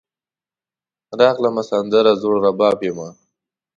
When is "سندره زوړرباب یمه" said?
1.69-3.09